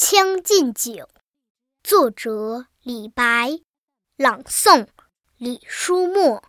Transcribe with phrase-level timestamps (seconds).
[0.00, 0.92] 将进酒》，
[1.82, 3.58] 作者李白，
[4.16, 4.86] 朗诵
[5.36, 6.44] 李书墨。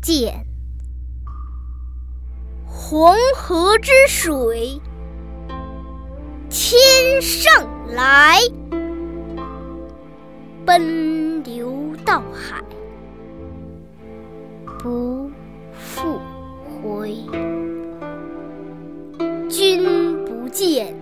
[0.00, 0.46] 见，
[2.64, 4.80] 黄河之水
[6.48, 8.38] 天上来，
[10.64, 11.72] 奔流
[12.04, 12.62] 到海
[14.78, 15.30] 不
[15.72, 16.18] 复
[16.64, 17.14] 回。
[19.50, 20.94] 君不见，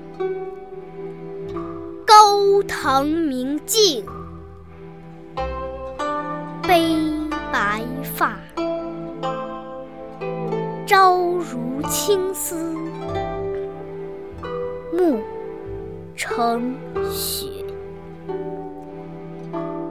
[2.04, 4.04] 高堂明镜
[6.62, 6.96] 悲。
[7.50, 8.36] 白发
[10.88, 12.56] 朝如青丝，
[14.90, 15.20] 暮
[16.16, 16.74] 成
[17.12, 17.46] 雪。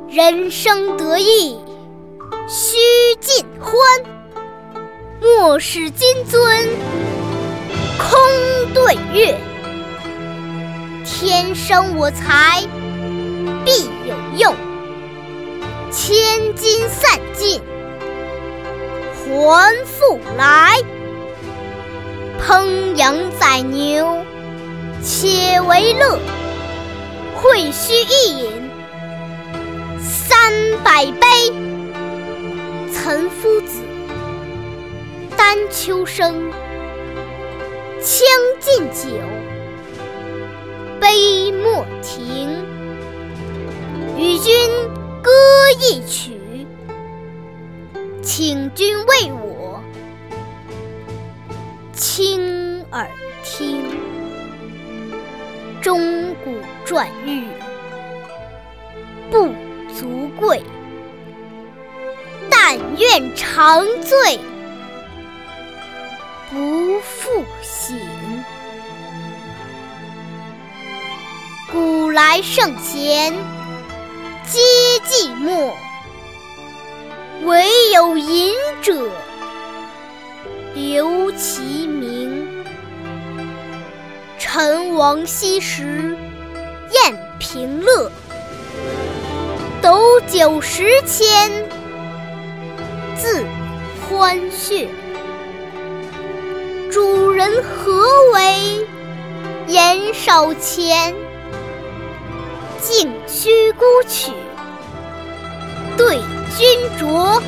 [0.09, 1.59] 人生得意
[2.49, 2.77] 须
[3.19, 3.71] 尽欢，
[5.21, 6.39] 莫使金樽
[7.99, 9.37] 空对月。
[11.05, 12.63] 天生我材
[13.63, 14.55] 必有用。
[15.91, 17.61] 千金散尽
[19.30, 20.78] 还复来，
[22.42, 24.23] 烹羊宰牛
[25.03, 26.17] 且为乐，
[27.36, 28.70] 会须一饮
[30.02, 30.52] 三
[30.83, 31.28] 百杯。
[32.94, 33.81] 岑夫子，
[35.36, 36.52] 丹丘生，
[38.02, 38.20] 将
[38.60, 39.10] 进酒，
[40.99, 42.64] 杯莫停，
[44.17, 44.54] 与君。
[45.20, 45.32] 歌
[45.82, 46.36] 一曲，
[48.27, 49.82] 请君为我
[51.93, 53.10] 倾耳
[53.42, 53.82] 听。
[55.82, 56.54] 钟鼓
[56.86, 57.48] 馔玉
[59.32, 59.48] 不
[59.98, 60.61] 足贵，
[62.49, 64.37] 但愿长醉
[66.49, 67.98] 不复醒。
[71.71, 73.33] 古来圣贤。
[74.49, 74.60] 皆
[75.05, 75.73] 寂寞，
[77.47, 79.09] 惟有饮者
[80.75, 82.65] 留其名。
[84.37, 86.17] 陈王昔时
[86.91, 88.11] 宴平乐，
[89.81, 91.49] 斗酒十千
[93.15, 93.45] 恣
[94.09, 94.89] 欢谑。
[96.91, 98.03] 主人何
[98.33, 98.86] 为
[99.67, 101.15] 言少钱？
[102.81, 104.33] 径须沽取，
[106.07, 106.21] 对
[106.55, 107.41] 君酌。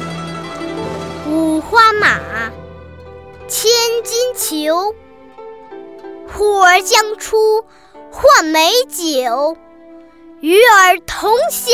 [1.30, 2.20] 五花马，
[3.48, 3.72] 千
[4.04, 4.94] 金裘。
[6.28, 7.64] 呼儿将出
[8.12, 9.56] 换美酒，
[10.42, 11.72] 与尔同销